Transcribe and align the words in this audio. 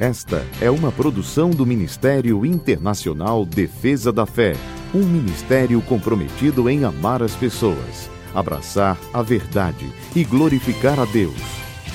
Esta 0.00 0.46
é 0.62 0.70
uma 0.70 0.90
produção 0.90 1.50
do 1.50 1.66
Ministério 1.66 2.46
Internacional 2.46 3.44
Defesa 3.44 4.10
da 4.10 4.24
Fé, 4.24 4.54
um 4.94 5.04
ministério 5.04 5.82
comprometido 5.82 6.70
em 6.70 6.84
amar 6.84 7.22
as 7.22 7.36
pessoas, 7.36 8.08
abraçar 8.34 8.98
a 9.12 9.20
verdade 9.20 9.92
e 10.16 10.24
glorificar 10.24 10.98
a 10.98 11.04
Deus. 11.04 11.36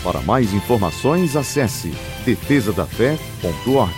Para 0.03 0.21
mais 0.21 0.53
informações, 0.53 1.35
acesse 1.35 1.89
defesadafé.org. 2.23 3.95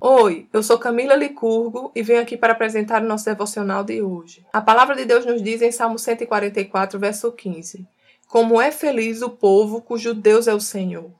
Oi, 0.00 0.48
eu 0.50 0.62
sou 0.62 0.78
Camila 0.78 1.14
Licurgo 1.14 1.92
e 1.94 2.02
venho 2.02 2.22
aqui 2.22 2.38
para 2.38 2.54
apresentar 2.54 3.02
o 3.02 3.06
nosso 3.06 3.26
devocional 3.26 3.84
de 3.84 4.00
hoje. 4.00 4.46
A 4.50 4.62
palavra 4.62 4.96
de 4.96 5.04
Deus 5.04 5.26
nos 5.26 5.42
diz 5.42 5.60
em 5.60 5.70
Salmo 5.70 5.98
144, 5.98 6.98
verso 6.98 7.30
15: 7.30 7.86
como 8.32 8.58
é 8.62 8.70
feliz 8.70 9.20
o 9.20 9.28
povo 9.28 9.82
cujo 9.82 10.14
Deus 10.14 10.48
é 10.48 10.54
o 10.54 10.58
Senhor. 10.58 11.10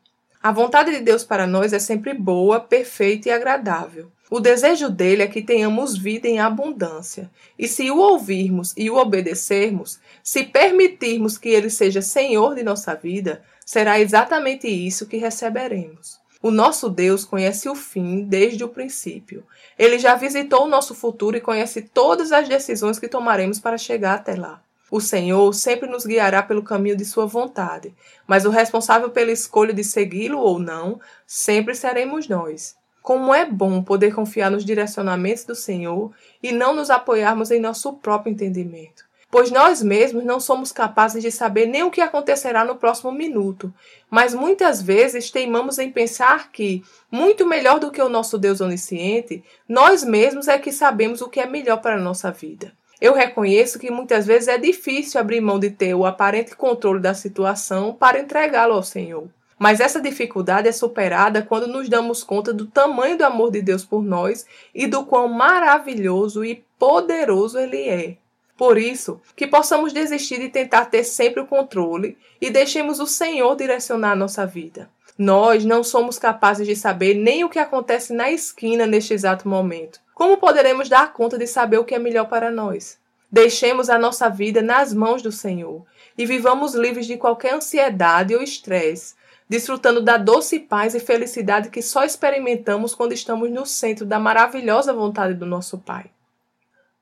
A 0.43 0.51
vontade 0.51 0.93
de 0.93 1.01
Deus 1.01 1.23
para 1.23 1.47
nós 1.47 1.75
é 1.75 1.79
sempre 1.79 2.15
boa, 2.15 2.59
perfeita 2.59 3.29
e 3.29 3.31
agradável. 3.31 4.11
O 4.31 4.41
desejo 4.41 4.89
dele 4.89 5.23
é 5.23 5.27
que 5.27 5.43
tenhamos 5.43 5.95
vida 5.95 6.27
em 6.27 6.41
abundância. 6.41 7.31
E 7.59 7.69
se 7.69 7.91
o 7.91 7.99
ouvirmos 7.99 8.73
e 8.79 8.89
o 8.89 8.97
obedecermos, 8.97 10.01
se 10.23 10.43
permitirmos 10.45 11.37
que 11.37 11.51
ele 11.51 11.69
seja 11.69 12.01
Senhor 12.01 12.55
de 12.55 12.63
nossa 12.63 12.95
vida, 12.95 13.43
será 13.63 14.01
exatamente 14.01 14.67
isso 14.67 15.07
que 15.07 15.19
receberemos. 15.19 16.19
O 16.43 16.51
nosso 16.51 16.89
Deus 16.89 17.27
conhece 17.27 17.69
o 17.69 17.75
fim 17.75 18.23
desde 18.23 18.65
o 18.65 18.71
princípio. 18.71 19.45
Ele 19.79 19.99
já 19.99 20.15
visitou 20.15 20.65
o 20.65 20.69
nosso 20.69 20.95
futuro 20.95 21.37
e 21.37 21.43
conhece 21.43 21.83
todas 21.83 22.33
as 22.33 22.49
decisões 22.49 22.99
que 22.99 23.07
tomaremos 23.07 23.61
para 23.61 23.77
chegar 23.77 24.15
até 24.15 24.35
lá. 24.35 24.63
O 24.93 25.01
Senhor 25.01 25.55
sempre 25.55 25.89
nos 25.89 26.05
guiará 26.05 26.43
pelo 26.43 26.63
caminho 26.63 26.95
de 26.95 27.07
Sua 27.07 27.25
vontade, 27.25 27.95
mas 28.27 28.45
o 28.45 28.51
responsável 28.51 29.09
pela 29.09 29.33
escolha 29.33 29.73
de 29.73 29.83
segui-lo 29.83 30.39
ou 30.39 30.59
não 30.59 31.01
sempre 31.27 31.75
seremos 31.75 32.29
nós. 32.29 32.77
Como 33.01 33.35
é 33.35 33.47
bom 33.47 33.83
poder 33.83 34.15
confiar 34.15 34.51
nos 34.51 34.67
direcionamentos 34.67 35.45
do 35.45 35.55
Senhor 35.55 36.13
e 36.43 36.53
não 36.53 36.75
nos 36.75 36.91
apoiarmos 36.91 37.51
em 37.51 37.59
nosso 37.59 37.95
próprio 37.95 38.33
entendimento. 38.33 39.07
Pois 39.31 39.51
nós 39.51 39.83
mesmos 39.83 40.25
não 40.25 40.39
somos 40.39 40.73
capazes 40.73 41.23
de 41.23 41.31
saber 41.31 41.65
nem 41.65 41.83
o 41.85 41.91
que 41.91 42.03
acontecerá 42.03 42.63
no 42.63 42.77
próximo 42.77 43.11
minuto, 43.11 43.73
mas 44.11 44.35
muitas 44.35 44.83
vezes 44.83 45.31
teimamos 45.31 45.79
em 45.79 45.91
pensar 45.91 46.53
que, 46.53 46.85
muito 47.11 47.47
melhor 47.47 47.81
do 47.81 47.91
que 47.91 48.03
o 48.03 48.11
nosso 48.11 48.37
Deus 48.37 48.61
onisciente, 48.61 49.43
nós 49.67 50.05
mesmos 50.05 50.49
é 50.49 50.59
que 50.59 50.71
sabemos 50.71 51.23
o 51.23 51.31
que 51.31 51.41
é 51.41 51.47
melhor 51.47 51.81
para 51.81 51.97
a 51.97 51.99
nossa 51.99 52.31
vida. 52.31 52.75
Eu 53.03 53.15
reconheço 53.15 53.81
que 53.81 53.91
muitas 53.91 54.25
vezes 54.25 54.47
é 54.47 54.57
difícil 54.57 55.21
abrir 55.21 55.41
mão 55.41 55.59
de 55.59 55.71
ter 55.71 55.93
o 55.93 56.07
aparente 56.07 56.55
controle 56.55 57.01
da 57.01 57.13
situação 57.13 57.93
para 57.93 58.21
entregá-lo 58.21 58.75
ao 58.75 58.83
Senhor. 58.85 59.27
Mas 59.59 59.81
essa 59.81 60.01
dificuldade 60.01 60.69
é 60.69 60.73
superada 60.73 61.43
quando 61.43 61.67
nos 61.67 61.89
damos 61.89 62.23
conta 62.23 62.53
do 62.53 62.65
tamanho 62.65 63.19
do 63.19 63.25
amor 63.25 63.51
de 63.51 63.61
Deus 63.61 63.85
por 63.85 64.05
nós 64.05 64.47
e 64.73 64.87
do 64.87 65.05
quão 65.05 65.27
maravilhoso 65.27 66.45
e 66.45 66.65
poderoso 66.79 67.59
Ele 67.59 67.89
é. 67.89 68.17
Por 68.57 68.79
isso, 68.79 69.21
que 69.35 69.49
possamos 69.49 69.93
desistir 69.93 70.39
de 70.39 70.49
tentar 70.49 70.85
ter 70.85 71.03
sempre 71.03 71.41
o 71.41 71.47
controle 71.47 72.17
e 72.41 72.51
deixemos 72.51 73.01
o 73.01 73.07
Senhor 73.09 73.57
direcionar 73.57 74.13
a 74.13 74.17
nossa 74.17 74.47
vida. 74.47 74.89
Nós 75.19 75.65
não 75.65 75.85
somos 75.85 76.19
capazes 76.19 76.67
de 76.67 76.75
saber 76.75 77.15
nem 77.15 77.45
o 77.45 77.49
que 77.49 77.59
acontece 77.59 78.13
na 78.13 78.31
esquina 78.31 78.87
neste 78.87 79.13
exato 79.13 79.49
momento. 79.49 80.01
Como 80.15 80.39
poderemos 80.39 80.89
dar 80.89 81.13
conta 81.13 81.37
de 81.37 81.47
saber 81.47 81.79
o 81.79 81.85
que 81.85 81.95
é 81.95 81.99
melhor 81.99 82.29
para 82.29 82.51
nós? 82.51 82.99
Deixemos 83.31 83.89
a 83.89 83.99
nossa 83.99 84.29
vida 84.29 84.61
nas 84.61 84.93
mãos 84.93 85.23
do 85.23 85.33
Senhor 85.33 85.85
e 86.17 86.27
vivamos 86.27 86.75
livres 86.75 87.07
de 87.07 87.17
qualquer 87.17 87.55
ansiedade 87.55 88.35
ou 88.35 88.43
estresse, 88.43 89.15
desfrutando 89.49 90.03
da 90.03 90.17
doce 90.17 90.59
paz 90.61 90.95
e 90.95 91.01
felicidade 91.01 91.71
que 91.71 91.83
só 91.83 92.05
experimentamos 92.05 92.95
quando 92.95 93.13
estamos 93.13 93.51
no 93.51 93.67
centro 93.67 94.05
da 94.05 94.19
maravilhosa 94.19 94.93
vontade 94.93 95.35
do 95.35 95.47
nosso 95.47 95.79
Pai. 95.79 96.11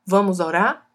Vamos 0.04 0.41
orar? 0.41 0.87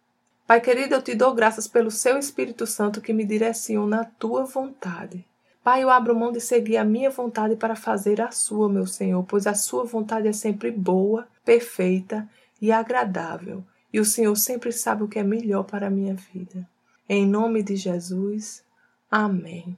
Pai 0.47 0.61
querido, 0.61 0.95
eu 0.95 1.01
te 1.01 1.15
dou 1.15 1.33
graças 1.33 1.67
pelo 1.67 1.89
seu 1.89 2.17
Espírito 2.17 2.67
Santo 2.67 3.01
que 3.01 3.13
me 3.13 3.25
direciona 3.25 3.97
na 3.97 4.03
tua 4.05 4.45
vontade. 4.45 5.25
Pai, 5.65 5.81
eu 5.81 5.89
abro 5.89 6.15
mão 6.15 6.31
de 6.31 6.39
seguir 6.39 6.77
a 6.77 6.83
minha 6.83 7.09
vontade 7.09 7.55
para 7.55 7.75
fazer 7.75 8.21
a 8.21 8.29
sua, 8.29 8.69
meu 8.69 8.85
Senhor, 8.85 9.23
pois 9.23 9.47
a 9.47 9.55
sua 9.55 9.83
vontade 9.83 10.27
é 10.27 10.31
sempre 10.31 10.69
boa, 10.69 11.27
perfeita 11.43 12.29
e 12.61 12.71
agradável. 12.71 13.63
E 13.91 13.99
o 13.99 14.05
Senhor 14.05 14.35
sempre 14.35 14.71
sabe 14.71 15.01
o 15.01 15.07
que 15.07 15.17
é 15.17 15.23
melhor 15.23 15.63
para 15.63 15.87
a 15.87 15.89
minha 15.89 16.13
vida. 16.13 16.69
Em 17.09 17.25
nome 17.25 17.63
de 17.63 17.75
Jesus, 17.75 18.63
amém. 19.09 19.75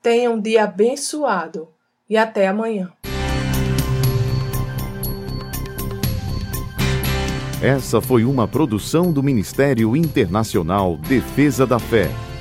Tenha 0.00 0.30
um 0.30 0.40
dia 0.40 0.62
abençoado 0.62 1.66
e 2.08 2.16
até 2.16 2.46
amanhã. 2.46 2.92
Essa 7.60 8.00
foi 8.00 8.24
uma 8.24 8.46
produção 8.46 9.12
do 9.12 9.24
Ministério 9.24 9.96
Internacional 9.96 10.96
Defesa 10.96 11.66
da 11.66 11.80
Fé 11.80 12.12